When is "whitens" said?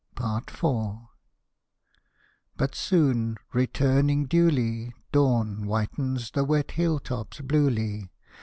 5.65-6.31